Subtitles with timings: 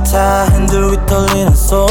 [0.00, 1.86] 같아 핸들 위 떨리는 손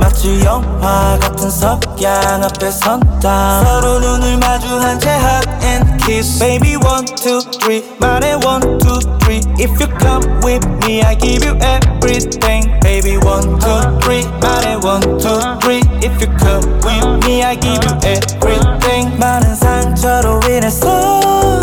[0.00, 7.06] 마치 영화 같은 석양 앞에 선다 서로 눈을 마주한 채 hug and kiss Baby one
[7.16, 12.68] two three 말해 one two three If you come with me I give you everything
[12.80, 17.78] Baby one two three 말해 one two three If you come with me I give
[17.86, 21.60] you everything 많은 상처로 인해서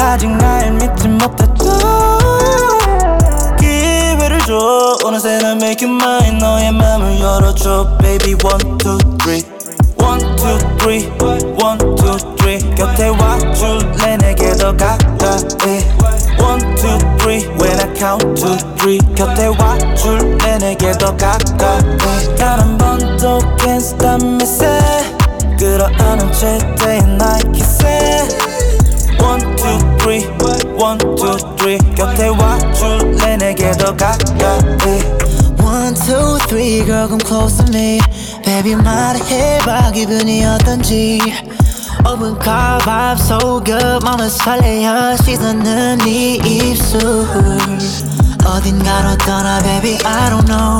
[0.00, 2.21] 아직 날 믿지 못했던
[4.52, 9.42] 기회를 줘 어느새 난 make you mine 너의 맘을 열어줘 Baby one two three
[9.96, 11.08] One two three
[11.60, 15.82] One two three 곁에 와줄래 내게 더 가까이
[16.38, 22.76] One two three When I count to three 곁에 와줄래 내게 더 가까이 단 한
[22.78, 25.04] 번도 can't stop me say
[25.58, 28.51] 끌어안은 채 day and night kissing
[29.22, 30.24] One two three
[30.76, 35.18] One two three 곁에 와줄래 내게 더 가까이
[35.60, 38.00] One, two, three, girl, come close to me.
[38.46, 41.20] Baby, 말해봐, 기분이 어떤지.
[42.06, 47.02] Open car vibe so good, 맘을 설레어 씻어는 네 입술.
[48.46, 50.78] 어딘가로 떠나, baby, I don't know.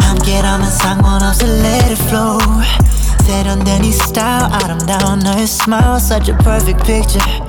[0.00, 2.38] 함께라면 상관없어, let it flow.
[3.26, 7.41] 세련된 네 style, 아름다운 너의 smile, such a perfect picture.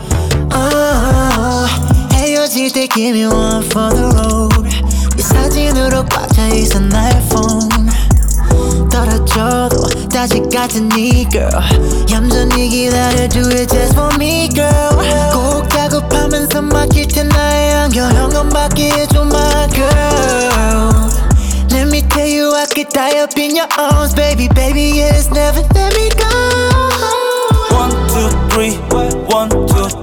[0.53, 1.67] Oh,
[2.13, 4.69] 헤어질 때 give me one for the road.
[5.15, 7.89] 네 사진으로 꽉 차있어 나의 phone.
[8.89, 11.51] 떨어져도 다시 같은 네 girl
[12.11, 14.89] 얌전히 기다려 do it just for me girl
[15.31, 21.09] 꼭 다급하면서 막힐 때 나의 안경 현관밖에 해줘 my girl
[21.71, 25.61] Let me tell you I could die up in your arms baby baby yes never
[25.75, 26.27] let me go
[27.77, 28.75] One two three
[29.29, 30.02] One two three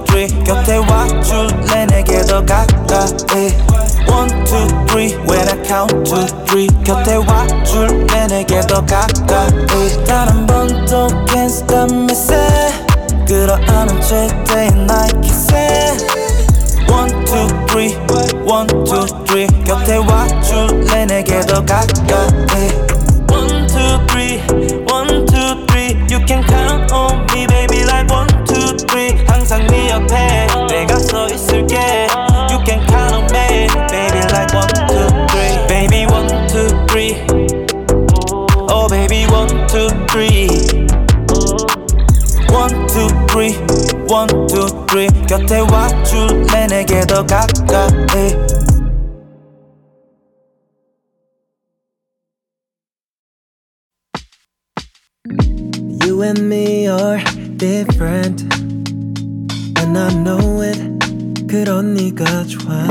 [1.20, 3.52] 줄래 내게 더 가까이
[4.08, 11.08] One two three When I count to three 곁에 와줄래 내게 더 가까이 단한 번도
[11.26, 12.72] can't stop me say
[13.26, 14.00] 끌어안은
[14.56, 15.98] and night kissing
[16.88, 17.96] One two three
[18.44, 22.91] One two three 곁에 와줄래 내게 더 가까이
[45.32, 48.36] 곁에 와줄래 내게 더 가까이.
[56.04, 57.24] You and me are
[57.56, 58.44] different.
[59.78, 61.46] And I know it.
[61.46, 62.86] 그런 네가 좋아.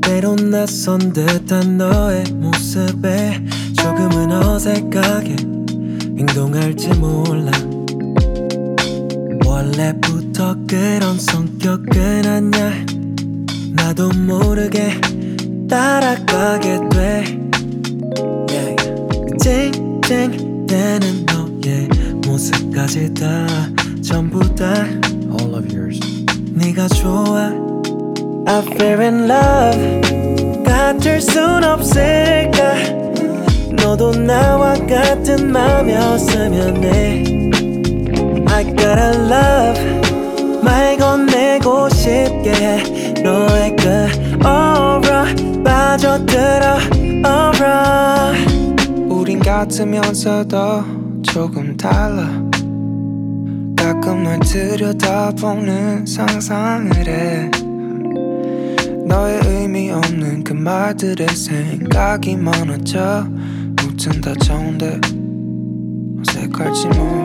[0.00, 3.44] 때론 낯선 듯한 너의 모습에
[3.76, 5.36] 조금은 어색하게
[6.20, 7.50] 행동할지 몰라
[9.64, 12.84] 원래부터 그런 성격은 아냐
[13.72, 15.00] 나도 모르게
[15.68, 17.24] 따라가게 돼.
[18.50, 18.76] Yeah.
[19.40, 21.88] 쨍쨍대는 너의
[22.26, 23.46] 모습까지 다
[24.02, 24.84] 전부 다
[25.40, 25.98] All of yours.
[26.52, 27.50] 네가 좋아.
[28.46, 30.62] I feel in love.
[30.62, 32.74] 같을 순 없을까?
[33.72, 37.43] 너도 나와 같은 맘이었으면 해
[38.54, 42.84] I gotta love 말 건네고 싶게.
[43.24, 44.08] 너의 그
[44.46, 45.24] aura
[45.64, 46.78] 빠져들어
[47.26, 48.32] aura.
[49.08, 52.28] 우린 같으면서도 조금 달라.
[53.76, 57.50] 가끔 널 들여다보는 상상을 해.
[59.04, 63.26] 너의 의미 없는 그 말들에 생각이 많아져.
[63.82, 65.00] 무튼 다 좋은데
[66.20, 67.23] 어색할지 몰라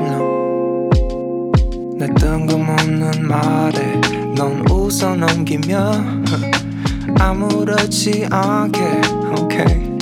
[2.00, 4.00] 내 뜬금없는 말에
[4.34, 5.92] 넌 웃어 넘기며
[7.20, 9.02] 아무렇지 않게
[9.38, 10.00] okay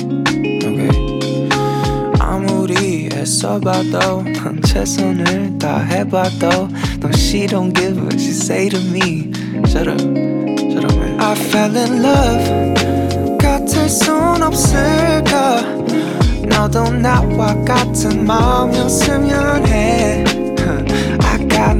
[2.19, 6.67] 아무리 애써봐도 넌 최선을 다해봐도
[6.99, 9.31] 넌 she don't give a she say to me
[9.65, 15.63] Shut up Shut up man I fell in love 같을 순 없을까
[16.48, 20.37] 너도 나와 같은 마음이었으면 해
[21.57, 21.75] got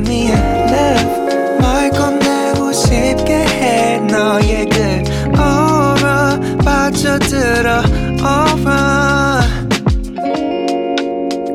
[1.62, 4.00] 말 건네고 싶게 해.
[4.00, 5.04] 너의 그
[5.38, 7.84] aura 빠져들어.
[8.24, 9.42] aura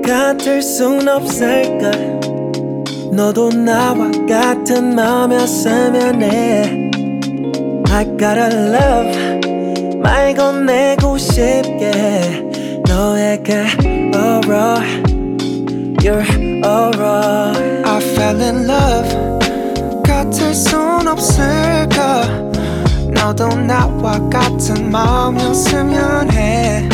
[0.07, 1.91] 같을 순 없을까
[3.13, 6.91] 너도 나와 같은 마음이었으면 해.
[7.91, 9.99] I gotta love.
[10.01, 11.91] 말 건네고 싶게
[13.43, 13.53] 그
[14.17, 14.81] aura
[16.05, 16.25] Your
[16.65, 17.72] aura I
[18.23, 20.03] fell in love.
[20.05, 22.23] 같을 순 없을까
[23.11, 26.89] 너도 나와 같은 마음이었으면 해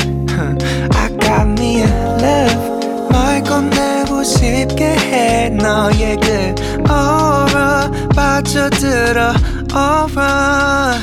[0.90, 3.08] I got me in love.
[3.10, 6.54] 말 건네고 싶게 해 너의 그
[6.90, 9.34] aura 빠져들어
[9.74, 10.94] aura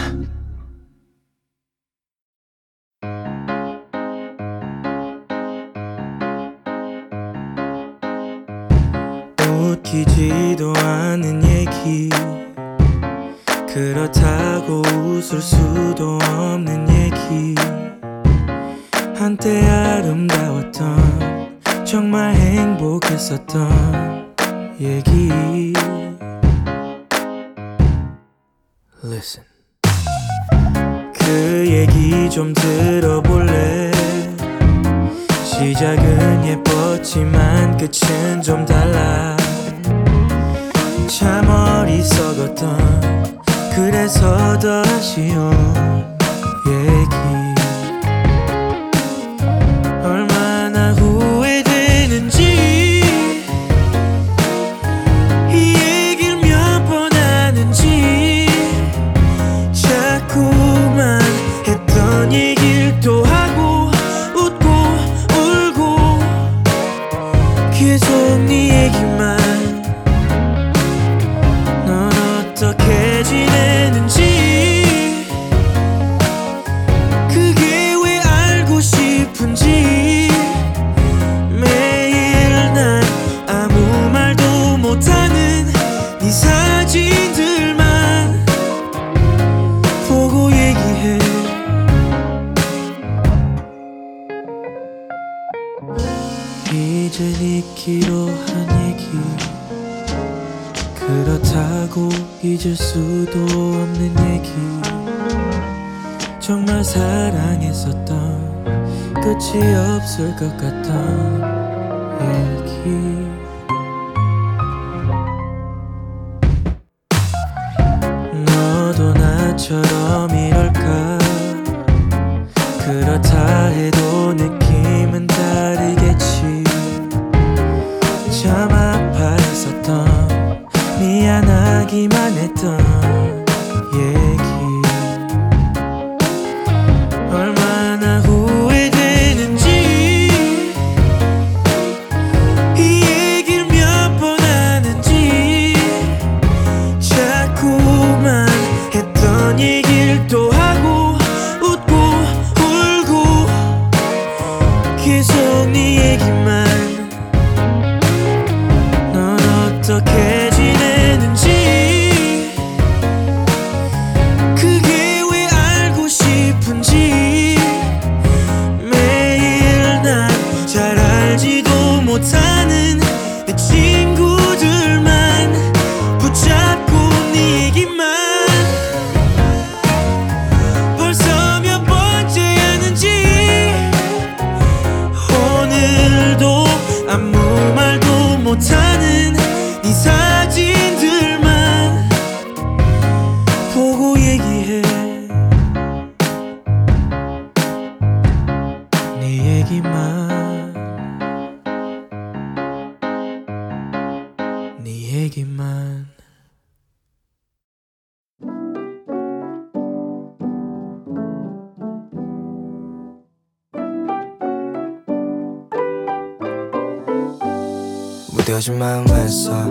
[218.65, 219.69] 무뎌진 마음에서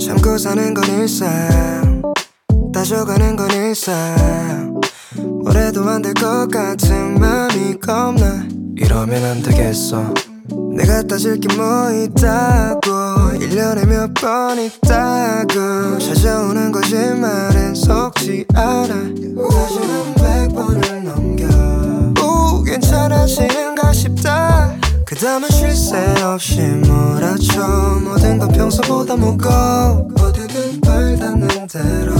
[0.00, 2.02] 참고 사는 건 일상.
[2.74, 4.80] 따져가는 건 일상.
[5.42, 8.44] 뭐래도 안 될 것 같은 마음이 겁나.
[8.76, 10.12] 이러면 안 되겠어.
[10.76, 12.90] 내가 따질 게 뭐 있다고.
[13.38, 15.98] 1년에 몇 번 있다고.
[15.98, 18.86] 찾아오는 거짓말엔 속지 않아.
[19.50, 21.46] 다시는 백 번을 넘겨.
[22.24, 24.74] 오 괜찮아지는가 싶다
[25.12, 28.00] 그 다음은 쉴 새 없이 몰아쳐.
[28.02, 30.08] 모든 건 평소보다 무거워.
[30.18, 32.14] 어디든 발 닿는 대로.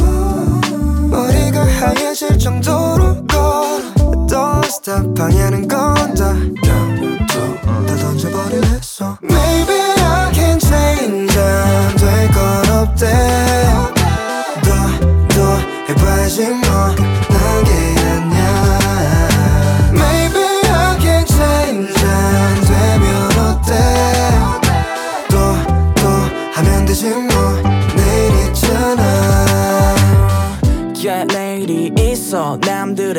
[1.08, 3.80] 머리가 하얘질 정도로 걸어.
[4.26, 6.34] Don't stop 방해하는 건다.
[7.86, 13.06] 다 던져버릴래 so Maybe I can change 안될건 없대.
[14.64, 14.76] 더
[15.30, 15.56] 더
[15.88, 17.01] 해봐야지 뭐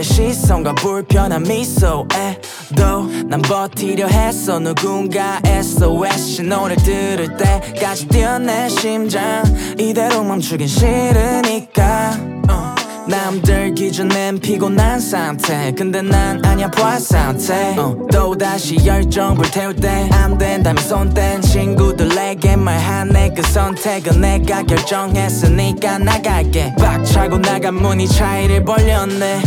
[0.03, 2.41] 남들의 시선과 불편한 미소에
[2.75, 4.59] 도 난 버티려 했어.
[4.59, 9.43] 누군가 SOS 신호를 들을 때까지 뛰어내 심장.
[9.79, 12.11] 이대로 멈추긴 싫으니까
[12.49, 12.82] 어.
[13.07, 15.71] 남들 기준엔 피곤한 상태.
[15.73, 17.75] 근데 난 아니야 부활 상태.
[17.77, 23.33] 어, 또다시 열정 불태울 때 안 된다면 손댄 친구들에게 말하네.
[23.35, 26.73] 그 선택은 내가 결정했으니까 나갈게.
[26.79, 29.41] 빡차고 나간 문이 차이를 벌렸네.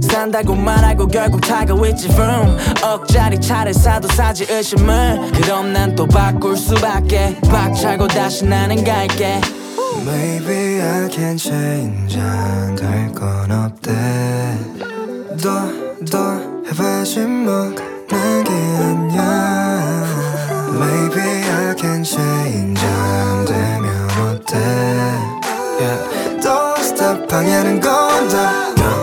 [0.00, 2.56] 산다고 말하고 결국 타고 있지 vroom.
[2.82, 5.32] 억짜리 차를 사도 사지 의심을.
[5.34, 7.36] 그럼 난 또 바꿀 수밖에.
[7.50, 9.40] 빡차고 다시 나는 갈게
[10.04, 13.92] Maybe I can change 안 될 건 없대
[15.40, 17.70] 더더 해봐야지 뭐
[18.10, 19.20] 나게 아냐
[20.74, 24.56] Maybe I can change 안 되면 어때
[25.78, 26.40] yeah.
[26.40, 29.01] Don't stop 방해하는 건다 다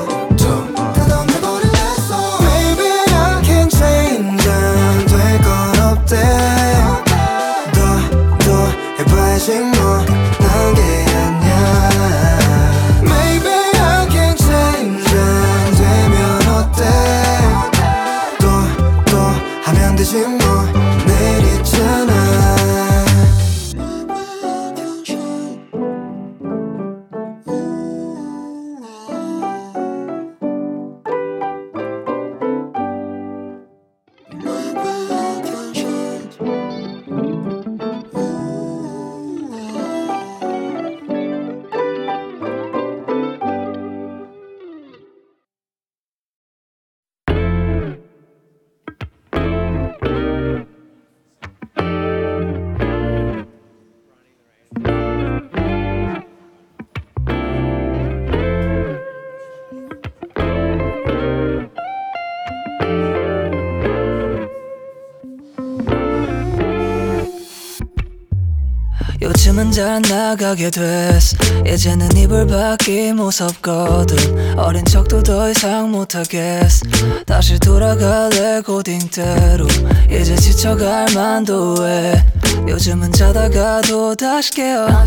[69.80, 74.60] 잘 나가게 됐어 이제는 이불 밖이 무섭거든.
[74.60, 76.86] 어린 척도 더 이상 못하겠어
[77.26, 79.66] 다시 돌아갈래 고딩대로.
[80.12, 82.26] 이제 지쳐갈 만도 해.
[82.68, 85.06] 요즘은 자다가도 다시 깨어.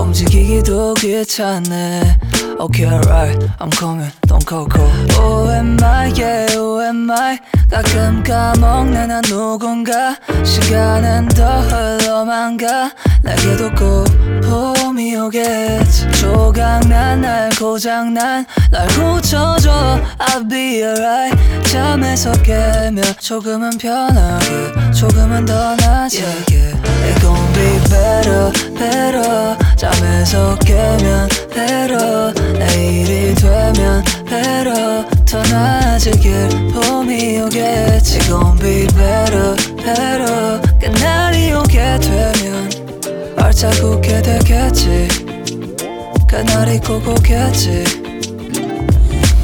[0.00, 2.18] 움직이기도 귀찮네.
[2.58, 4.10] Okay alright I'm coming
[4.46, 4.88] go go
[5.18, 7.38] Oh am I yeah oh am I?
[7.68, 10.16] 가끔 까먹네 난 누군가?
[10.44, 12.92] 시간은 더 흘러만 가.
[13.22, 14.06] 내게도 꼭
[14.42, 16.08] 봄이 오겠지.
[16.12, 20.00] 조각난 날 고장난 날 고쳐줘.
[20.18, 21.36] I'll be alright.
[21.64, 26.22] 잠에서 깨면 조금은 편하게 조금은 더 낫게.
[26.50, 26.75] yeah.
[27.96, 38.86] Better better 잠에서 깨면 better 내일이 되면 better 더 나아지길 봄이 오겠지 It gon' be
[38.88, 42.70] better better 그날이 오게 되면
[43.36, 45.08] 발자국게 되겠지
[46.28, 48.05] 그날이 꼭 오겠지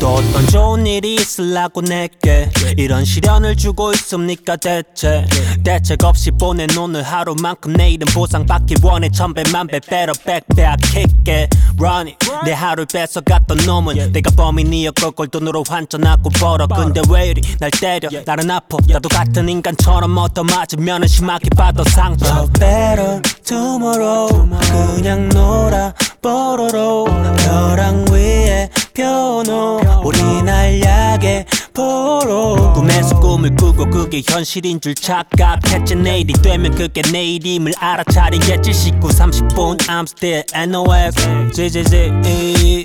[0.03, 5.25] 또 어떤 좋은 일이 있으려고 내게 이런 시련을 주고 있습니까 대체?
[5.63, 12.17] 대책 없이 보낸 오늘 하루만큼 내일은 보상받기 원해 better back back kick it run it.
[12.45, 16.67] 내 하루를 뺏어갔던 놈은 내가 범인이었고 걸 돈으로 환전하고 벌어.
[16.67, 18.09] 근데 왜 이리 날 때려?
[18.27, 18.79] 나는 아파.
[18.89, 22.49] 나도 같은 인간처럼 얻어 맞으면 심하게 받아 상처.
[22.55, 24.49] better tomorrow
[24.97, 27.05] 그냥 놀아 뽀로로
[27.37, 36.75] 벼랑 위에 펴놓 우리 날약에 앞으로 꿈에서 꿈을 꾸고 그게 현실인 줄 착각했지 내일이 되면
[36.75, 42.13] 그게 내일임을 알아차리겠지 19, 30분 I'm still NOS GGG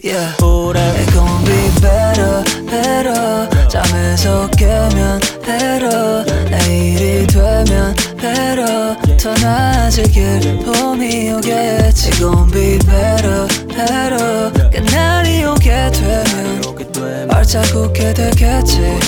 [0.04, 0.34] yeah.
[0.36, 10.60] forever It's gonna be better better 잠에서 깨면 better 내일이 되면 better 더 나아질 길
[10.60, 16.87] 봄이 오겠지 It's gonna be better better 그날이 오게 되면
[17.29, 18.99] 얼자국게 되겠지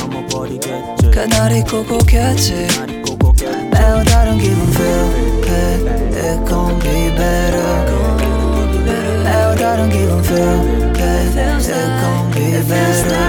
[1.11, 2.67] 그날이 꼭 오겠지
[3.71, 7.85] 매우 다른 기분 feel it It gon' be better
[9.23, 10.59] 매우 다른 기분 feel
[10.93, 13.28] it It gon' be better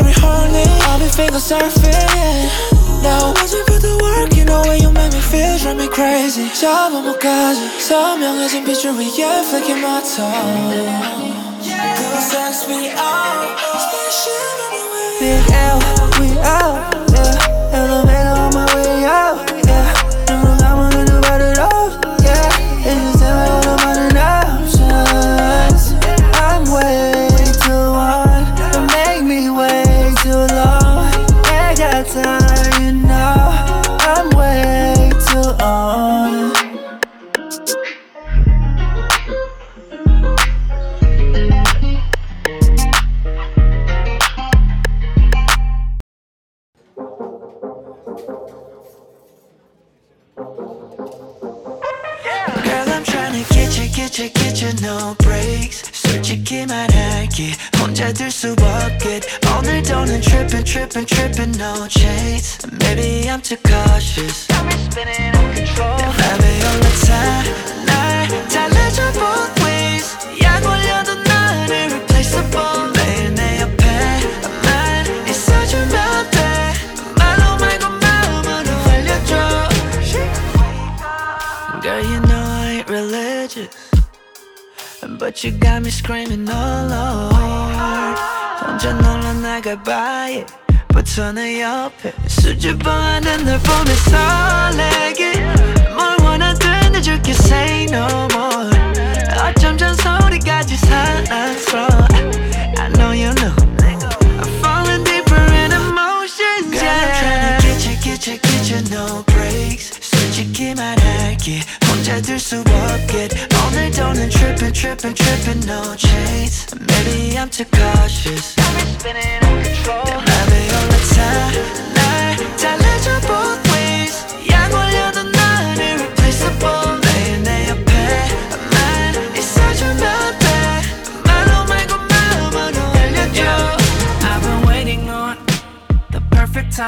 [0.00, 2.48] every heartbeat I'll be finger surfing.
[3.00, 5.58] You 완전 그대 work You know way you make me feel.
[5.58, 6.48] Drive me crazy.
[6.52, 11.20] 저번목까지 선명해진 빛줄 위에 flicking my tongue
[11.60, 13.44] Good sex we are
[13.84, 15.78] Special way Big L,
[16.20, 16.80] we out.
[17.12, 19.59] Yeah, elevator on my way out.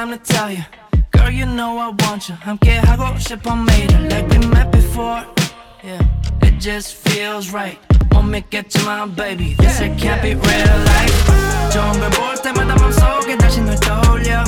[0.03, 0.63] time to tell you
[1.11, 5.23] Girl, you know I want you 함께하고 싶어 it Like we met before
[5.83, 6.01] Yeah,
[6.41, 7.77] it just feels right.
[8.09, 9.55] 못 믿겠지만 baby.
[9.55, 10.21] This yeah, can't yeah.
[10.21, 11.23] be real life.
[12.43, 14.43] 때마다 맘속에 다시 널 떠올려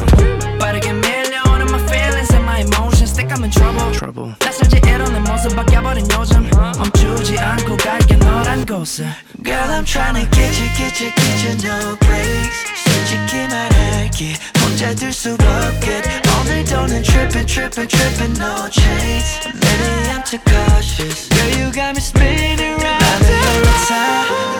[0.60, 4.35] 빠르게 밀려오는 my feelings and my emotions Think I'm in trouble, trouble.
[4.41, 9.05] 낯설지 이런 내 모습 바뀌어버린 요즘 멈추지 않고 갈게 너란 곳을
[9.45, 15.13] Girl I'm tryna get you get you get you no breaks 솔직히 말할게 혼자 둘
[15.13, 16.01] 수가 없게
[16.41, 22.81] 오늘도는 trippin' trippin' trippin' no chains Maybe I'm too cautious Girl you got me spinning
[22.81, 23.69] round 나는 별로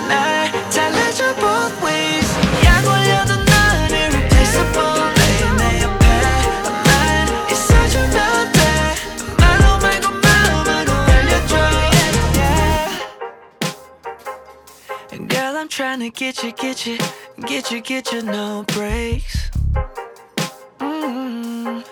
[0.09, 0.84] 날 달
[15.66, 17.00] I'm trying to get you, get you,
[17.48, 19.50] get you, get you, no breaks.
[20.78, 21.84] Mm.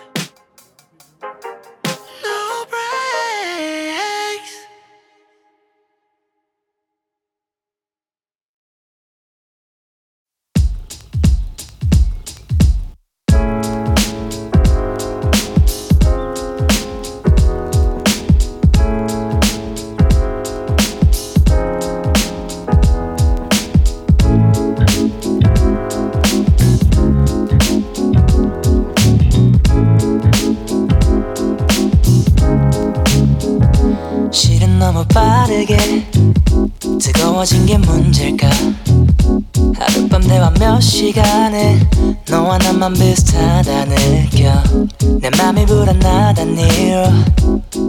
[45.84, 47.08] 맘이 불안하단 이유로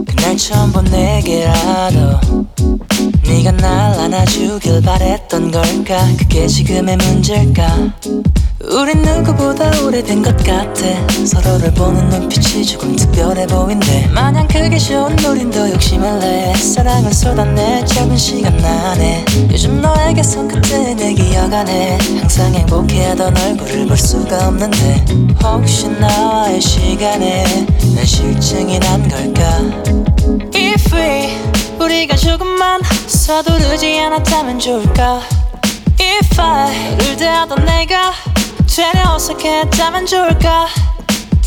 [0.06, 2.20] 그날 처음 본 내게라도
[3.26, 6.06] 네가 날 안아주길 바랬던 걸까?
[6.18, 7.94] 그게 지금의 문제일까
[8.68, 11.06] 우린 누구보다 오래된 것 같아.
[11.24, 14.08] 서로를 보는 눈빛이 조금 특별해 보인대.
[14.08, 16.54] 마냥 그게 좋은 우린 더 욕심을 내.
[16.54, 19.24] 사랑을 쏟아내 짧은 시간 안에.
[19.52, 21.98] 요즘 너에게선 그때 내 기억 안에.
[22.20, 25.04] 항상 행복해하던 얼굴을 볼 수가 없는데.
[25.42, 27.44] 혹시 나와의 시간에
[27.94, 29.60] 난 실증이 난 걸까?
[30.54, 31.36] If we
[31.78, 35.20] 우리가 조금만 서두르지 않았다면 좋을까?
[36.00, 38.12] If I 너를 대하던 내가
[38.66, 40.66] 되려 어색했다면 좋을까?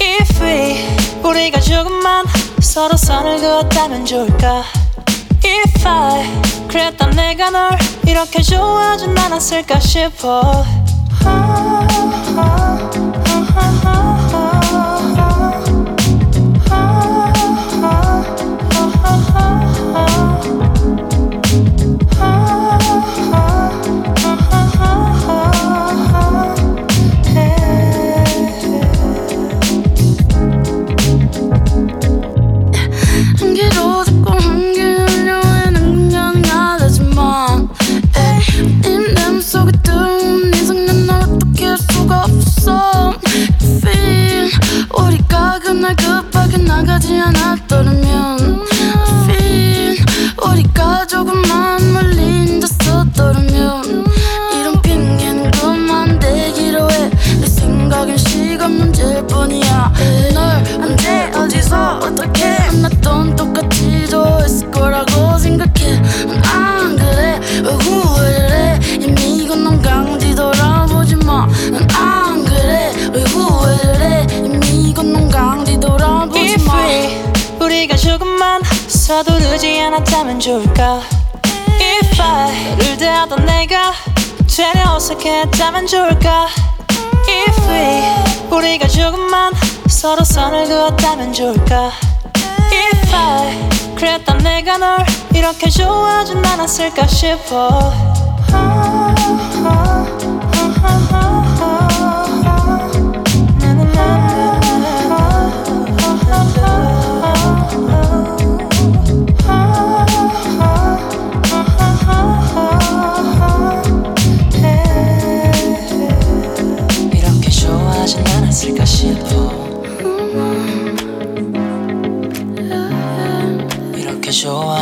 [0.02, 2.26] If we 우리가 조금만
[2.60, 4.64] 서로 선을 그었다면 좋을까?
[5.44, 7.78] If I 그랬던 내가 널
[8.08, 10.66] 이렇게 좋아하진 않았을까 싶어
[44.98, 48.66] 우리가 그날 급하게 나가지 않았더라면
[49.30, 49.98] Feel.
[50.46, 54.06] 우리가 조금만 멀리 앉았었더라면
[54.60, 59.94] 이런 핑계는 그만 대기로 해내 생각엔 시간 문제일 뿐이야.
[60.34, 65.09] 널 언제 어디서 어떻게 만났던 똑같이도 했을 거라고
[77.80, 81.02] 우리가 조금만 서두르지 않았다면 좋을까?
[81.80, 83.94] If I 너를 대하던 내가
[84.54, 86.48] 되려 어색했다면 좋을까?
[87.30, 89.54] If we 우리가 조금만
[89.88, 91.92] 서로 선을 그었다면 좋을까?
[92.74, 97.94] If I 그랬던 내가 널 이렇게 좋아하진 않았을까 싶어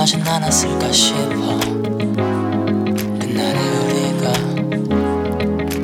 [0.08, 1.60] 하진 않았을까 싶어.
[3.20, 4.32] 그날의 우리가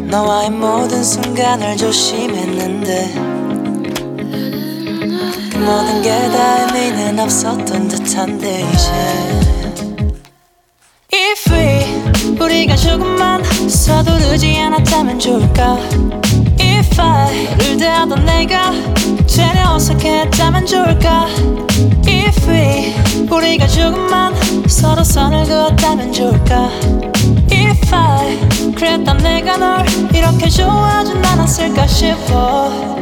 [0.08, 3.14] 너와의 모든 순간을 조심했는데
[5.52, 8.92] 그 모든 게 다 의미는 없었던 듯한데 이제.
[11.14, 15.78] If we 우리가 조금만 서두르지 않았다면 좋을까?
[16.62, 18.72] If I 너를 대하던 내가
[19.28, 21.28] 되려 어색했다면 좋을까
[22.26, 22.96] If we
[23.30, 24.34] 우리가 조금만
[24.68, 26.70] 서로 선을 그었다면 좋을까?
[27.52, 32.93] Fine 그랬던 내가 널 이렇게 좋아하진 않았을까 싶어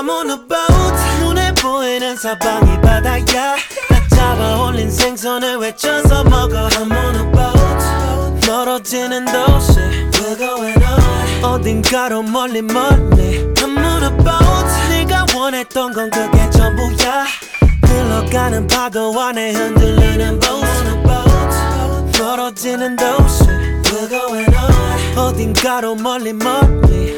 [0.00, 0.96] I'm on a boat.
[1.20, 3.56] 눈에 보이는 사방이 바다야.
[3.90, 6.68] 나 잡아 올린 생선을 외쳐서 먹어.
[6.68, 8.50] I'm on a boat.
[8.50, 9.78] 멀어지는 도시
[10.12, 13.44] We're going on 어딘가로 멀리 멀리.
[13.56, 14.70] I'm on a boat.
[14.88, 17.26] 네가 원했던 건 그게 전부야.
[17.84, 22.18] 흘러가는 파도 안에 흔들리는 boat.
[22.18, 23.44] 멀어지는 도시
[23.82, 27.09] We're going on 어딘가로 멀리 멀리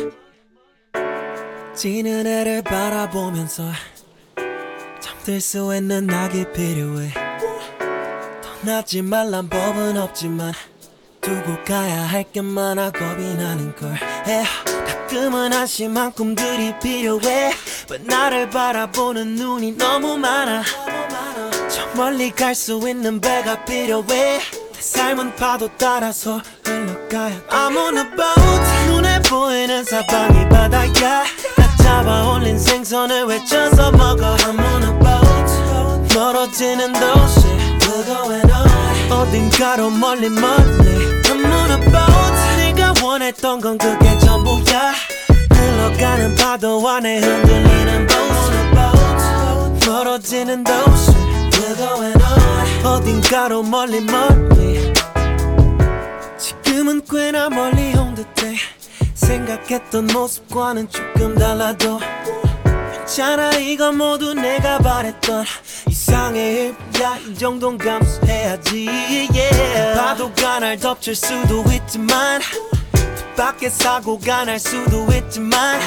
[1.75, 3.65] 지는 해를 바라보면서
[5.01, 7.13] 잠들 수 있는 낙이 필요해.
[8.43, 10.53] 떠나지 말란 법은 없지만
[11.21, 13.95] 두고 가야 할 게 많아 겁이 나는 걸.
[14.27, 14.45] 에휴,
[14.87, 17.53] 가끔은 한심한 꿈들이 필요해.
[17.89, 20.63] But 나를 바라보는 눈이 너무 많아?
[21.69, 24.05] 저 멀리 갈 수 있는 배가 필요해.
[24.73, 28.63] 내 삶은 파도 따라서 흘러가야 I'm on a boat
[29.33, 31.25] 보이는 사방이 바다야.
[31.57, 34.37] 나 잡아 올린 생선을 외쳐서 먹어.
[34.37, 36.15] I'm on a boat.
[36.15, 37.41] 멀어지는 도시.
[38.05, 41.23] going on 어딘가로 멀리 멀리.
[41.23, 42.77] I'm on a boat.
[42.77, 44.93] 네가 원했던 건 그게 전부야.
[45.51, 49.89] 흘러가는 파도 안에 흔들리는 boat.
[49.89, 51.11] 멀어지는 도시.
[51.53, 54.93] We're going on 어딘가로 멀리 멀리.
[56.37, 58.57] 지금은 꽤나 멀리 온 듯해
[59.27, 61.99] 생각했던 모습과는 조금 달라도
[62.93, 65.45] 괜찮아 이건 모두 내가 바랬던
[65.89, 67.17] 이상의 일야.
[67.29, 70.01] 이 정도는 감수해야지 yeah.
[70.01, 72.41] 파도가 날 덮칠 수도 있지만
[73.37, 75.81] 밖에 사고가 날 수도 있지만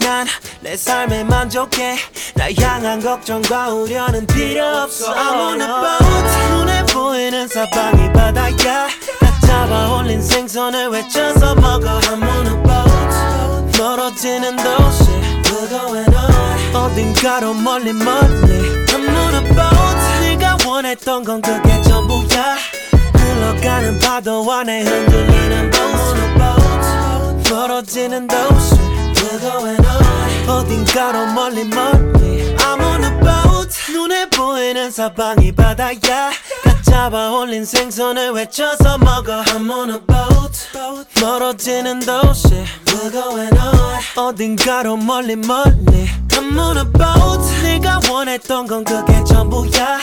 [0.00, 0.26] 난
[0.62, 1.96] 내 삶에 만족해.
[2.34, 5.12] 나 향한 걱정과 우려는 필요 없어.
[5.14, 8.52] I'm on a boat 눈에 보이는 사방이 바다야.
[8.52, 8.88] 나
[9.70, 12.00] 잡아 올린 생선을 외쳐서 먹어.
[12.00, 15.04] I'm on a boat 멀어지는 도시
[15.68, 22.56] going on 어딘가로 멀리 멀리 I'm on a boat 네가 원했던 건 그게 전부야.
[23.14, 28.74] 흘러가는 파도 안에 흔들리는 boat 멀어지는 도시
[29.40, 36.00] going on 어딘가로 멀리 멀리 I'm on a boat 눈에 보이는 사방이 바다야.
[36.00, 36.30] 다
[36.90, 39.42] 잡아 올린 생선을 외쳐서 먹어.
[39.42, 41.20] I'm on a boat.
[41.22, 42.48] 멀어지는 도시.
[42.86, 46.08] We're going on 어딘가로 멀리 멀리.
[46.30, 47.62] I'm on a boat.
[47.62, 50.00] 네가 원했던 건 그게 전부야.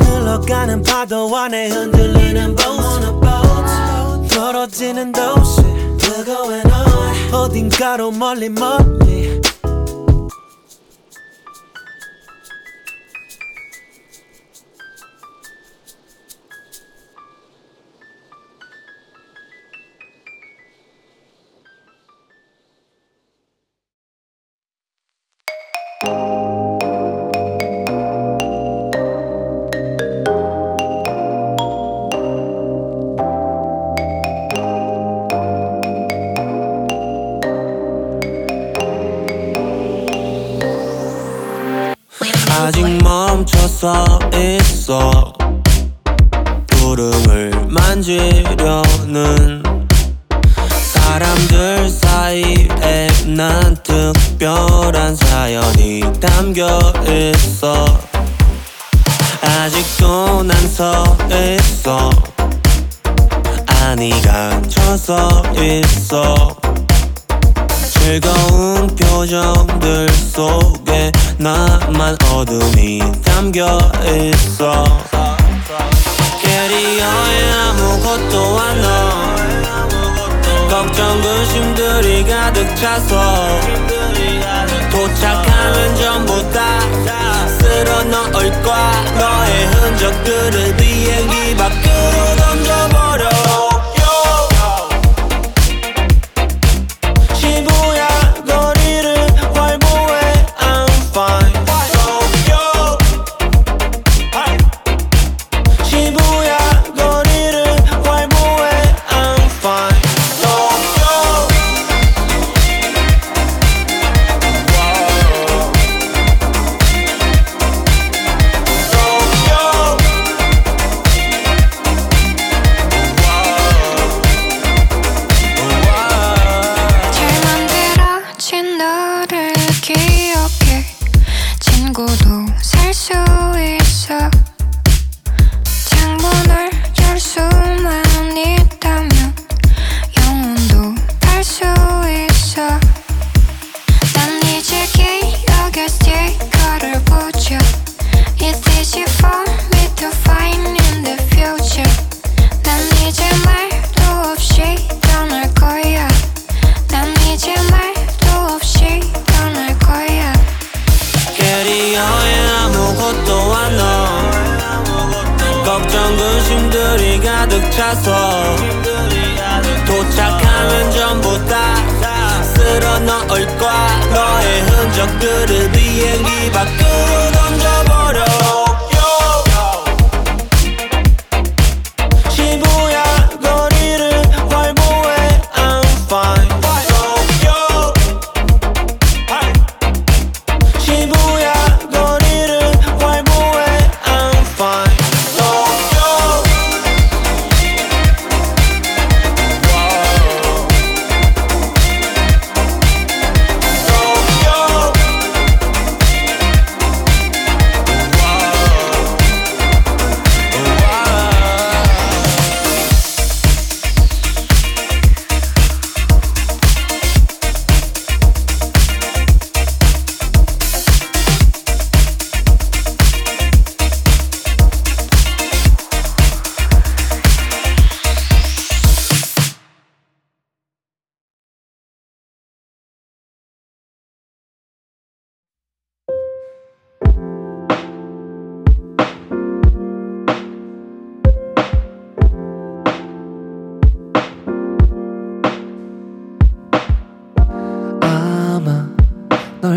[0.00, 2.66] 흘러가는 파도 안에 흔들리는 boat.
[2.66, 4.38] I'm on a boat.
[4.38, 5.60] 멀어지는 도시.
[5.60, 9.21] We're going on 어딘가로 멀리 멀리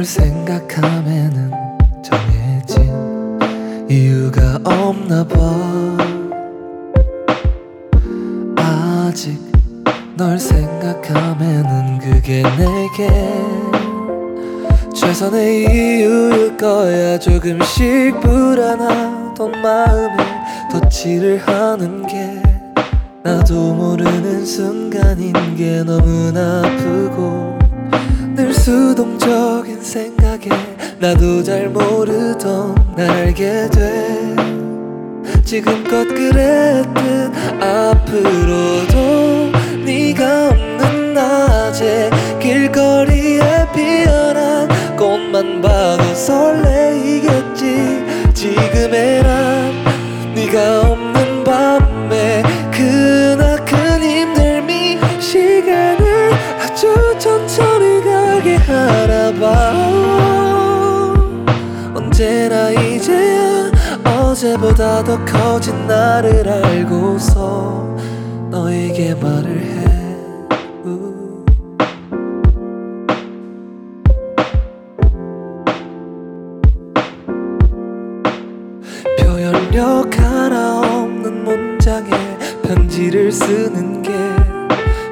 [0.04, 1.52] 생각하면은
[2.04, 3.38] 정해진
[3.88, 5.38] 이유가 없나 봐.
[8.58, 9.40] 아직
[10.18, 13.08] 널 생각하면은 그게 내게
[14.96, 17.20] 최선의 이유일 거야.
[17.20, 20.18] 조금씩 불안하던 마음에
[20.72, 22.42] 덧칠을 하는 게
[23.22, 27.65] 나도 모르는 순간인 게 너무나 아프고 늘
[28.66, 30.50] 수동적인 생각에
[30.98, 34.36] 나도 잘 모르던 날 알게 돼.
[35.44, 39.52] 지금껏 그랬듯 앞으로도
[39.86, 42.10] 네가 없는 낮에
[42.42, 48.04] 길거리에 피어난 꽃만 봐도 설레이겠지.
[48.34, 51.15] 지금의 난 네가 없는
[59.46, 59.72] 봐
[61.94, 63.72] 언제나 이제야
[64.04, 67.96] 어제보다 더 커진 나를 알고서
[68.50, 69.86] 너에게 말을 해
[70.86, 71.46] 우.
[79.20, 82.10] 표현력 하나 없는 문장에
[82.64, 84.12] 편지를 쓰는 게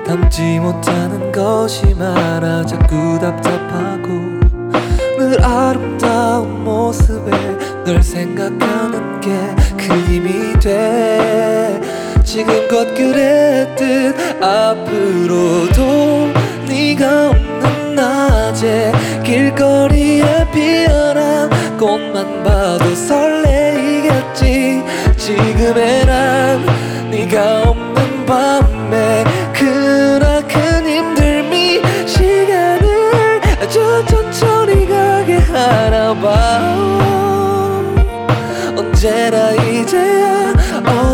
[0.06, 3.38] 담지 못하는 것이 많아 자꾸 늘
[5.44, 7.32] 아름다운 모습에
[7.86, 11.80] 널 생각하는 게 그 힘이 돼.
[12.24, 16.32] 지금껏 그랬듯 앞으로도
[16.68, 18.91] 네가 없는 낮에
[19.24, 24.84] 길거리에 피어난 꽃만 봐도 설레이겠지.
[25.18, 26.66] 지금의 난
[27.12, 28.62] 네가 없는 밤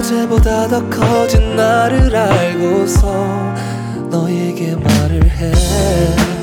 [0.09, 3.53] 어제보다 더 커진 나를 알고서
[4.09, 6.38] 너에게 말을 해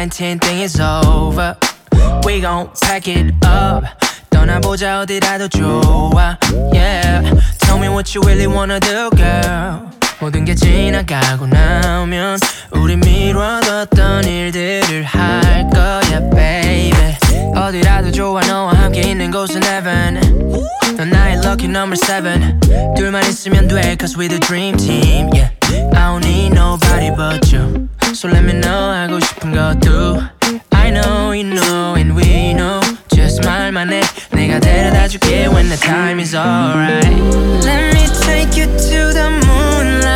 [0.00, 1.56] 2019 thing is over
[2.24, 3.84] We gon' pack it up
[4.30, 6.38] 떠나보자 어디라도 좋아
[6.72, 7.20] Yeah
[7.58, 12.38] Tell me what you really wanna do girl 모든 게 지나가고 나면
[12.72, 17.16] 우리 미뤄뒀던 일들을 할 거야 baby
[17.54, 20.18] 어디라도 좋아 너와 함께 있는 곳은 heaven
[20.99, 22.59] 넌 나의 lucky number seven.
[22.95, 25.49] 둘만 있으면 돼, cause we the dream team, yeah.
[25.93, 27.89] I don't need nobody but you.
[28.13, 30.23] So let me know 하고 싶은 것도.
[30.71, 32.79] I know, you know, and we know.
[33.09, 34.01] Just 말만 해,
[34.31, 37.03] 내가 데려다 줄게 when the time is alright.
[37.65, 40.08] Let me take you to the moonlight,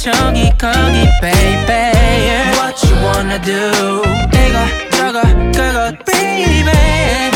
[0.00, 1.92] 저기 거기 baby
[2.56, 4.02] What you wanna do?
[4.32, 5.20] 이거 저거
[5.52, 6.64] 그거 baby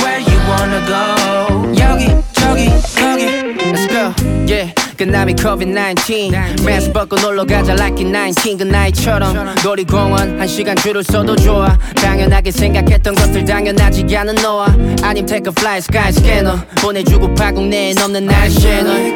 [0.00, 1.74] Where you wanna go?
[1.78, 3.26] 여기 저기 거기
[3.72, 4.14] Let's go
[4.46, 6.63] yeah 끝남이 COVID-19.
[6.63, 11.77] 마스크 벗고 놀러가자 like it 19 그 나이처럼 놀이공원 한 시간 줄을 서도 좋아.
[11.95, 14.67] 당연하게 생각했던 것들 당연하지 않은 너와.
[15.03, 16.59] 아님 take a flight sky scanner.
[16.81, 19.15] 보내주고 파국 내에 넘는 날 채널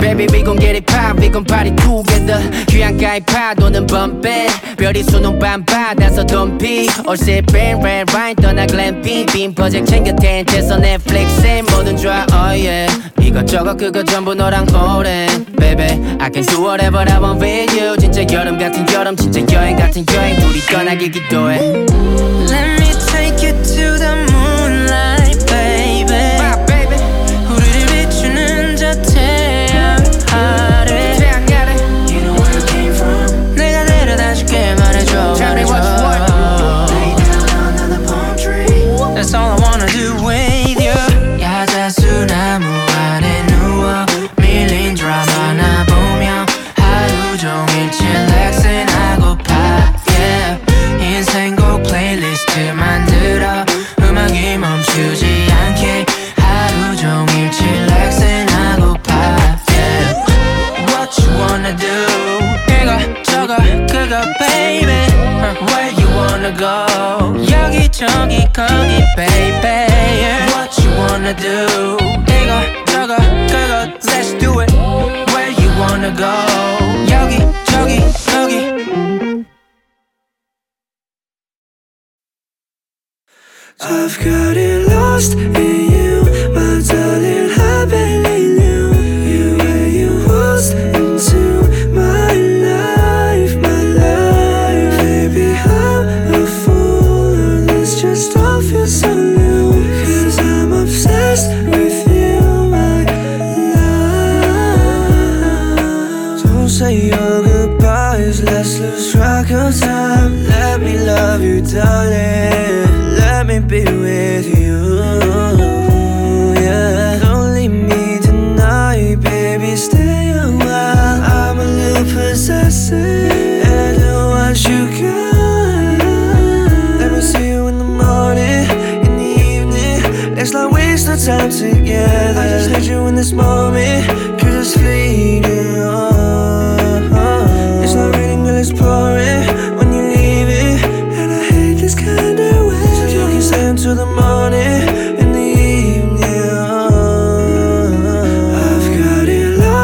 [0.00, 4.48] Baby we gon' get it pop we gon' party together 휴양가의 파도는 범배
[4.78, 6.88] 별이 수놓은 밤바다서 덤비.
[7.06, 12.86] 올세 밴 red wine 떠나 글램핑 빔 프로젝트 챙겨 텐트에서 넷플릭스에 뭐든 좋아 oh yeah.
[13.20, 17.98] 이것저것 그거 전부 너랑 오랜 Baby I can do whatever I want with you.
[17.98, 20.40] 진짜 여름 같은 여름 진짜 여행 같은 여행.
[20.40, 22.75] 둘이 떠나길 기도해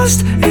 [0.02, 0.41] lost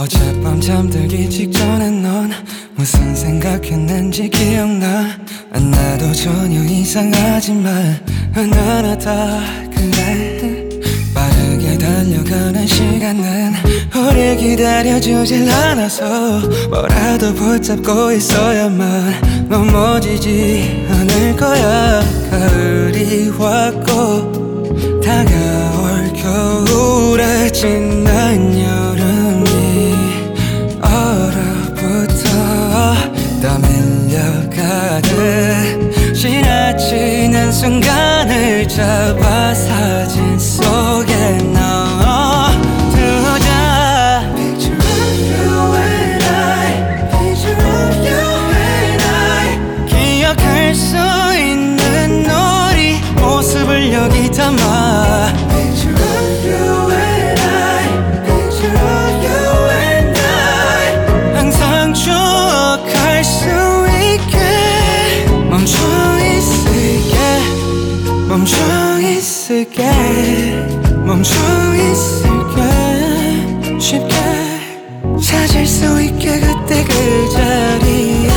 [0.00, 2.30] 어젯밤 잠들기 직전에 넌
[2.74, 5.10] 무슨 생각했는지 기억나?
[5.52, 8.00] 안 나도 전혀 이상하지만
[8.32, 9.40] 하나하다
[9.76, 10.68] 그래.
[11.12, 13.52] 빠르게 달려가는 시간은
[13.94, 22.00] 우리 기다려주질 않아서 뭐라도 붙잡고 있어야만 넘어지지 않을 거야.
[22.30, 28.79] 가을이 왔고 다가올 겨울에 지난 여
[33.62, 35.10] 밀려가듯
[36.14, 40.89] 지나치는 순간을 잡아 사진 속
[71.20, 71.36] 멈춰
[71.76, 72.56] 있을게
[73.78, 74.14] 쉽게
[75.20, 78.30] 찾을 수 있게 그때 그 자리에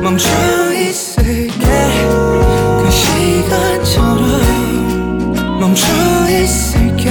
[0.00, 0.26] 멈춰
[0.72, 1.66] 있을게.
[2.80, 4.24] 그 시간처럼
[5.60, 5.86] 멈춰
[6.30, 7.10] 있을게.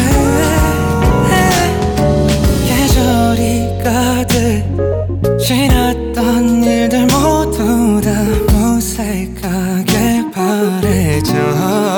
[2.67, 4.65] 계절이 가득
[5.45, 8.09] 지났던 일들 모두 다
[8.51, 11.94] 무색하게 바래져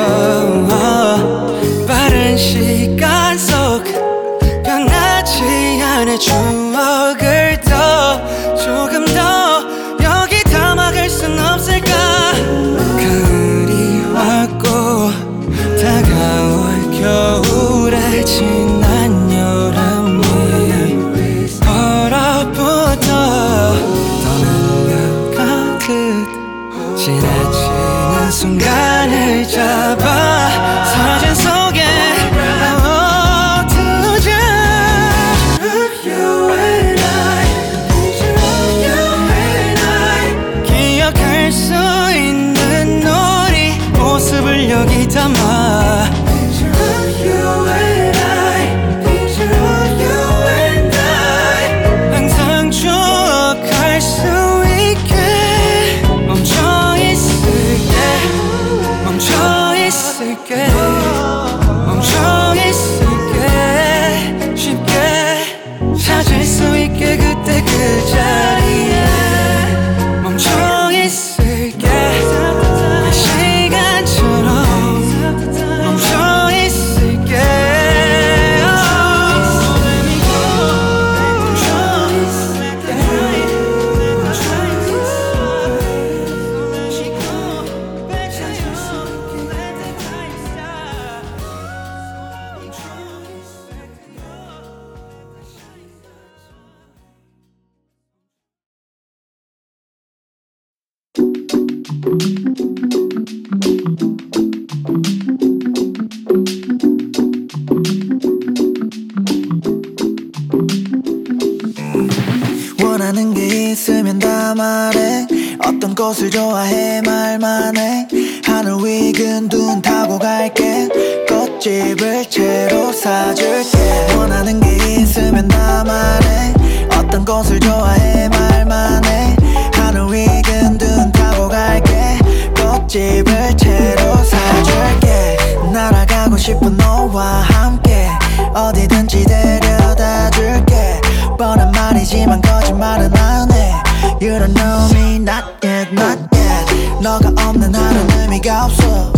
[142.08, 143.74] 말이지만 거짓말은 안해.
[144.22, 147.02] You don't know me not yet not yet.
[147.02, 149.12] 너가 없는 하루는 의미가 없어.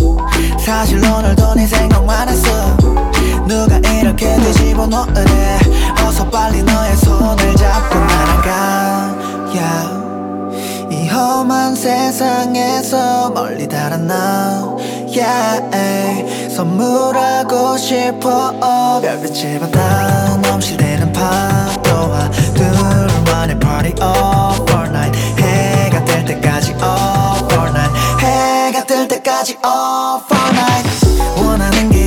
[0.60, 2.78] 사실 오늘도 네 생각만 했어.
[3.48, 5.60] 누가 이렇게 뒤집어 놓으래
[6.06, 9.16] 어서 빨리 너의 손을 잡고 날아가.
[9.54, 10.96] Yeah.
[10.96, 14.78] 이 험한 세상에서 멀리 달아나.
[15.08, 16.50] Yeah.
[16.56, 18.50] 선물하고 싶어.
[19.02, 21.79] 별빛을 받아 넘실대는 파도와
[23.90, 30.52] party all for night 해가 뜰 때까지 all for night 해가 뜰 때까지 all for
[30.54, 31.99] night 원하는 게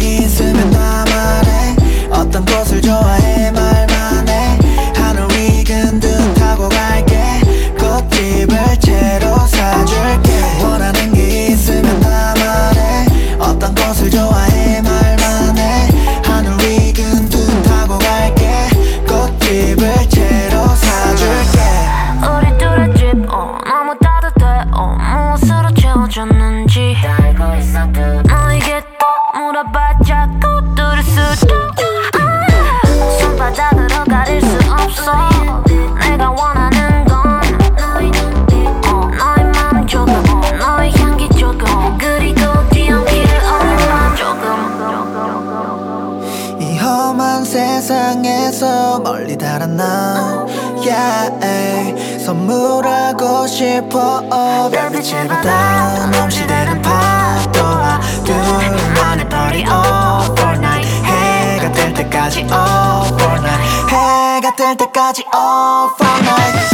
[52.19, 54.23] 선물하고 싶어
[54.71, 63.95] 별빛을 받아 넘실대는 파도와 둘만의 party all for night 해가 뜰 때까지 all for night
[63.95, 66.72] 해가 뜰 때까지 all for night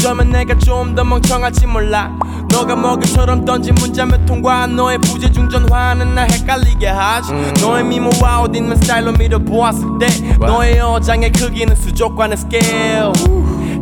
[0.00, 2.10] 어쩌면 내가 좀 더 멍청할지 몰라
[2.50, 8.76] 너가 먹이처럼 던진 문자 몇 통과 너의 부재중 전화는 날 헷갈리게 하지 너의 미모와 멋있는
[8.76, 10.06] 스타일로 미루어 보았을 때
[10.38, 13.12] 너의 어장의 크기는 수족관의 스케일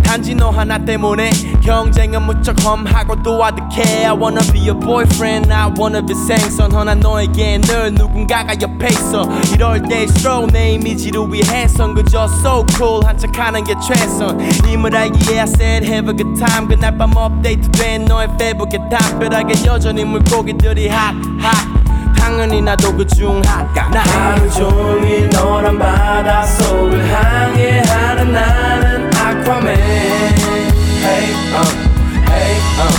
[0.09, 1.29] 단지 너 하나 때문에
[1.63, 4.07] 경쟁은 무척 험하고 또 아득해.
[4.07, 5.53] I wanna be your boyfriend.
[5.53, 6.73] I wanna be 생선.
[6.73, 9.29] 허나 너에게 늘 누군가가 옆에 있어.
[9.53, 11.95] 이럴 때일수록 내 이미지를 위해선.
[11.95, 14.41] 그저 so cool한 척 하는 게 최선.
[14.67, 16.67] 임을 알기에 I said have a good time.
[16.69, 21.69] 그날 밤 업데이트 된 너의 페북에 담벼락에 여전히 물고기들이 hot hot.
[22.17, 23.67] 당연히 나도 그중 나
[24.01, 28.88] 하루 종일 너란 바닷속을 항해하는 나는
[29.49, 29.79] 아쿠아맨
[31.01, 31.71] Hey uh
[32.29, 32.53] Hey
[32.85, 32.93] uh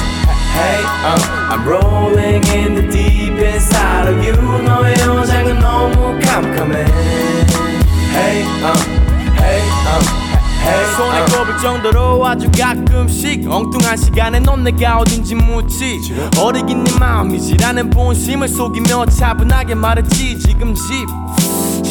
[0.57, 1.51] Hey uh.
[1.51, 4.33] I'm rolling in the deep inside of you.
[4.63, 6.85] 너의 여장은 너무 깜깜해.
[8.13, 8.79] Hey uh
[9.37, 10.29] Hey uh
[10.97, 15.99] 손에 꼽을 정도로 아주 가끔씩 엉뚱한 시간에 넌 내가 어딘지 묻지.
[16.37, 20.37] 어리긴 네 마음이지라는 본심을 속이며 차분하게 말했지.
[20.39, 21.05] 지금 집심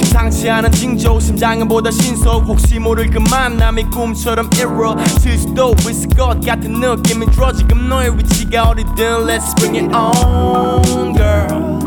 [0.09, 2.44] 상치 않은 징조 심장은 보다 신속.
[2.46, 8.70] 혹시 모를 그 만남이 꿈처럼 이루어질 수도 있을 것 같은 느낌이 들어 지금 너의 위치가
[8.70, 11.78] 어디든 Let's bring it on girl.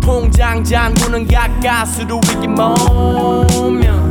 [0.00, 4.08] 통장 잔고는 가까스로 위기 모면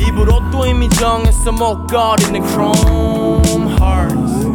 [0.00, 4.48] 입으로 또 이미 정했어 목걸이는 chrome hearts.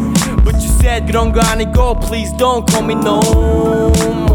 [0.43, 3.21] But you said 그런 거 아니고 Please don't call me no
[4.27, 4.32] more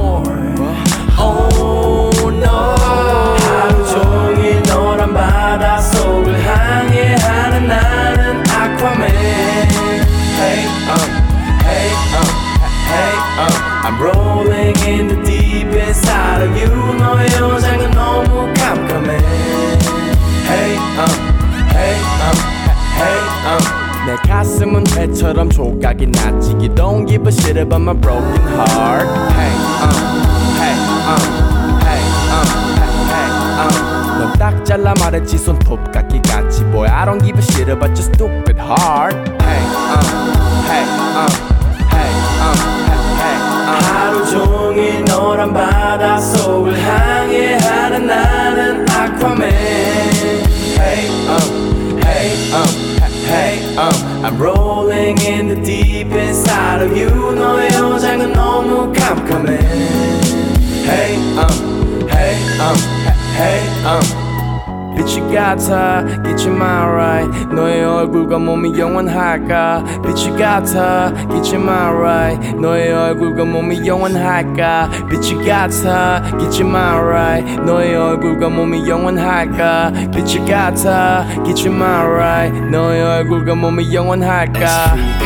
[69.29, 69.85] 할까?
[70.03, 71.13] 빛이 같아.
[71.55, 74.91] my right 너의 얼굴과 몸이 영원할까?
[75.11, 76.23] 빛이 같아.
[76.61, 79.93] my right 너의 얼굴과 몸이 영원할까?
[80.15, 81.27] 빛이 같아.
[81.67, 85.18] my right 너의 얼굴과 몸이 영원할까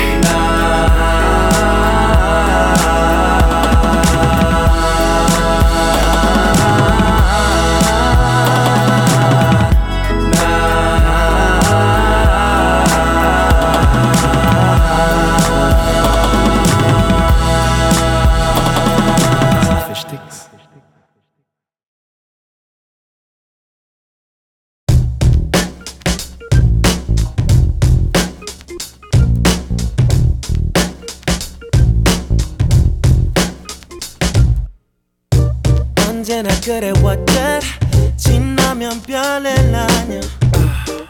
[39.74, 40.20] 아냐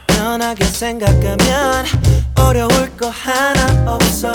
[0.07, 1.85] 편하게 생각하면
[2.37, 4.33] 어려울 거 하나 없어.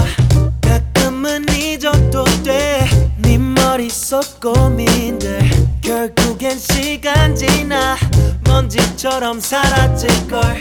[0.62, 5.40] 가끔은 잊어도 돼네 머릿속 고민들.
[5.82, 7.96] 결국엔 시간 지나
[8.46, 10.60] 먼지처럼 사라질걸.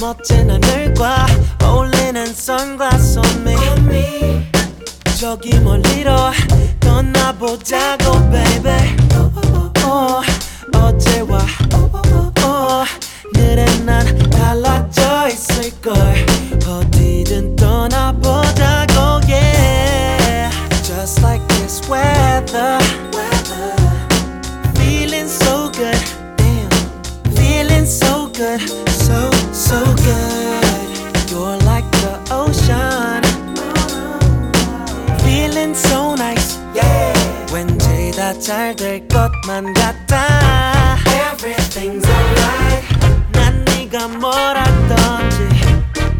[0.00, 1.26] 멋진 하늘과
[1.62, 4.50] 어울리는 선글라스 on me
[5.18, 6.14] 저기 멀리로
[6.80, 8.96] 떠나보자고 baby.
[9.84, 10.22] 어,
[10.74, 11.40] 어제와
[13.35, 15.93] 오늘은 난 달라져 있을걸
[16.67, 20.49] 어디든 떠나보자고 yeah
[20.83, 22.79] Just like this weather
[24.75, 25.97] Feeling so good
[26.37, 26.69] Damn
[27.35, 33.23] Feeling so good So, so good You're like the ocean
[35.23, 37.13] Feeling so nice, yeah.
[37.51, 40.78] 왠지 다 잘 될 것만 같아.
[43.90, 45.48] 네가 뭐라던지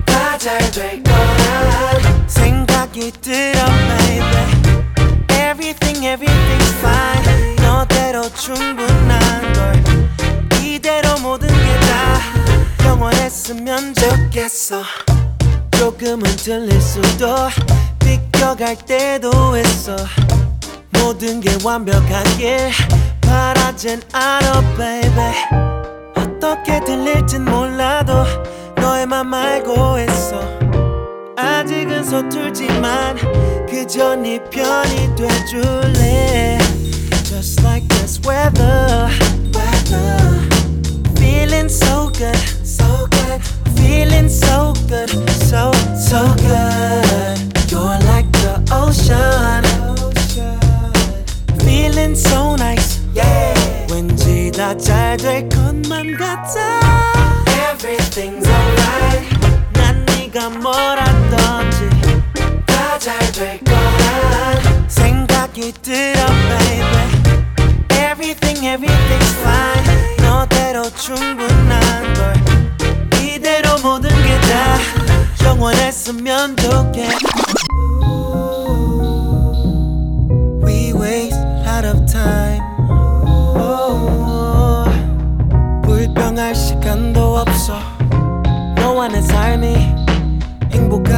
[0.04, 3.64] 다 잘 될 거란 생각이 들어,
[3.98, 4.80] baby.
[5.30, 7.56] Everything, everything's fine.
[7.56, 9.82] 너대로 충분한 걸.
[10.64, 14.82] 이대로 모든 게 다 영원했으면 좋겠어.
[15.78, 17.48] 조금은 틀릴 수도
[18.00, 19.96] 비껴갈 때도 있어
[20.90, 22.70] 모든 게 완벽하길
[23.22, 25.69] 바라진 않아 baby
[26.40, 28.24] 어떻게 들릴진 몰라도
[28.76, 30.40] 너의 맘 알고 있어
[31.36, 33.16] 아직은 서툴지만
[33.68, 36.58] 그저 네 편이 돼줄래
[37.24, 39.08] Just like this weather,
[39.54, 40.18] weather.
[41.16, 43.40] Feeling so good, so good.
[43.76, 45.10] Feeling so good,
[45.44, 47.70] so, so good.
[47.70, 49.62] You're like the ocean.
[51.64, 52.79] Feeling so nice,
[54.60, 56.60] 다 잘 될 것만 같아.
[57.72, 59.26] Everything's alright.
[59.72, 61.88] 난 네가 뭐라던지
[62.66, 67.08] 다 잘 될 거란 생각이 들어, baby.
[68.04, 70.16] Everything, everything's fine.
[70.28, 72.34] 너대로 충분한 걸.
[73.18, 74.76] 이대로 모든 게 다
[75.46, 77.08] 영원했으면 좋겠.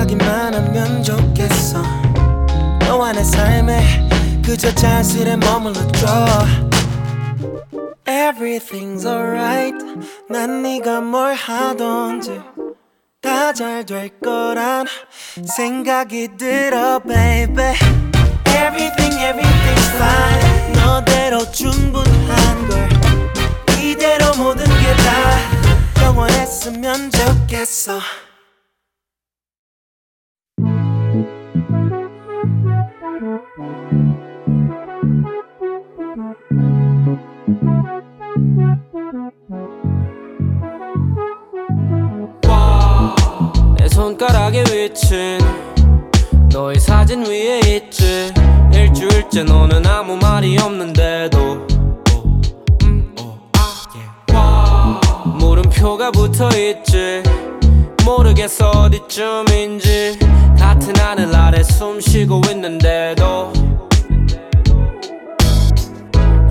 [0.03, 1.83] 행복하기만 하면 좋겠어.
[2.81, 3.81] 너와 내 삶에
[4.45, 6.07] 그저 자신에 머물러줘.
[8.07, 9.77] Everything's alright.
[10.29, 12.41] 난 네가 뭘 하던지
[13.21, 14.87] 다 잘 될 거란
[15.57, 17.75] 생각이 들어, baby.
[18.49, 20.73] Everything, everything's fine.
[20.75, 22.89] 너대로 충분한 걸.
[23.81, 28.01] 이대로 모든 게 다 영원했으면 좋겠어.
[33.55, 33.63] 내
[43.91, 45.39] 손가락에 위친
[46.51, 48.33] 너의 사진 위에 있지.
[48.73, 51.67] 일주일째 너는 아무 말이 없는데도.
[52.85, 53.15] 음,
[54.33, 54.99] 아,
[55.39, 57.23] 물음표가 붙어있지
[58.05, 60.19] 모르겠어 어디쯤인지.
[60.59, 63.53] 같은 하늘 아래 숨 쉬고 있는데도.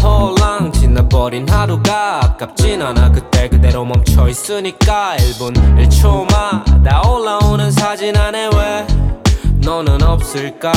[0.02, 3.12] 홀랑 지나버린 하루가 아깝진 않아.
[3.12, 5.54] 그때 그대로 멈춰 있으니까 1분
[5.88, 8.88] 1초마다 올라오는 사진 안에 왜
[9.64, 10.72] 너는 없을까?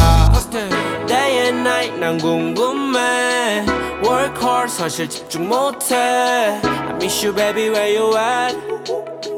[1.07, 3.65] Day and night 난 궁금해.
[4.05, 5.97] Work hard 사실 집중 못해.
[5.97, 9.34] I miss you baby where you at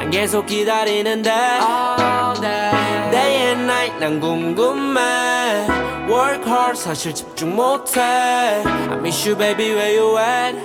[0.00, 5.66] 난 계속 기다리는데 All day Day and night 난 궁금해.
[6.08, 8.00] Work hard 사실 집중 못해.
[8.00, 10.56] I miss you baby where you at?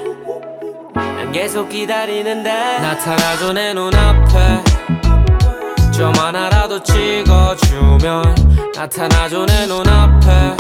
[0.96, 4.64] 난 계속 기다리는데 나타나줘 내 눈앞에.
[5.92, 10.56] 점 하나라도 찍어주면 나타나줘 내 눈앞에.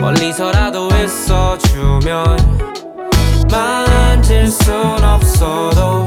[0.00, 2.38] 멀리서라도 있어주면
[3.50, 4.74] 만질 순
[5.04, 6.06] 없어도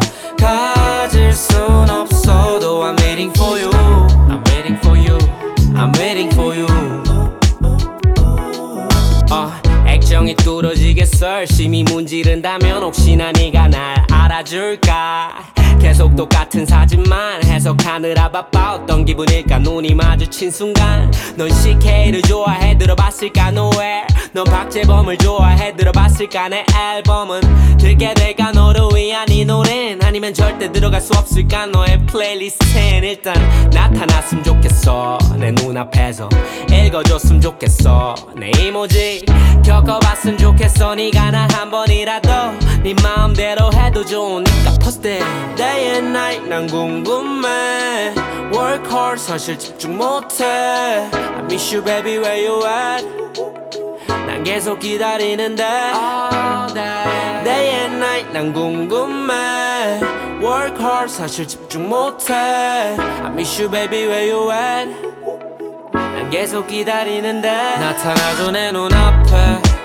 [1.38, 3.70] 순 없어도 I'm waiting for you
[4.28, 5.18] I'm waiting for you
[5.76, 6.66] I'm waiting for you
[9.30, 9.52] 어,
[9.86, 19.60] 액정이 뚫어지겠어 열심히 문지른다면 혹시나 네가 날 알아줄까 계속 똑같은 사진만 해석하느라 바빠 어떤 기분일까?
[19.60, 23.50] 눈이 마주친 순간 넌 CK를 좋아해 들어봤을까?
[23.50, 26.50] nowhere 넌 박재범을 좋아해 들어봤을까?
[26.50, 28.52] 내 앨범은 들게 될까?
[28.52, 31.68] 너를 위한 이 노래는 아니면 절대 들어갈 수 없을까?
[31.68, 33.36] 너의 playlist엔 일단
[33.72, 35.18] 나타났으면 좋겠어.
[35.38, 36.30] 내 눈앞에서
[36.72, 38.16] 읽어줬으면 좋겠어.
[38.36, 39.24] 내 emoji
[39.64, 40.96] 겪어봤으면 좋겠어.
[40.96, 42.30] 네가 날 한 번이라도
[42.84, 45.24] 네 마음대로 해도 좋으니까 it
[45.68, 48.14] Day and night 난 궁금해
[48.54, 53.06] Work hard 사실 집중 못해 I miss you baby where you at
[54.08, 60.00] 난 계속 기다리는데 All day Day and night 난 궁금해
[60.42, 64.90] Work hard 사실 집중 못해 I miss you baby where you at
[65.92, 69.77] 난 계속 기다리는데 나타나줘 내 눈앞에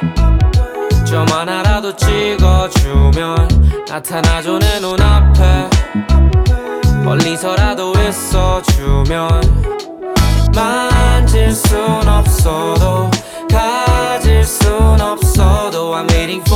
[1.13, 5.69] 점 하나라도 찍어주면 나타나줘 내 눈앞에.
[7.05, 9.43] 멀리서라도 있어주면
[10.55, 13.11] 만질 순 없어도
[13.51, 16.52] 가질 순 없어도 I'm waiting for